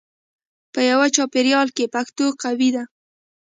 په 0.73 0.79
یوه 0.89 1.07
چاپېریال 1.15 1.67
کې 1.75 1.91
پښتو 1.93 2.25
قوي 2.41 2.69
ده. 2.75 2.83